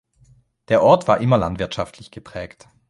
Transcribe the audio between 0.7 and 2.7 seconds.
Ort war immer landwirtschaftlich geprägt.